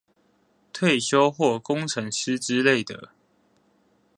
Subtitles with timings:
[0.73, 2.83] 退休或工程師之類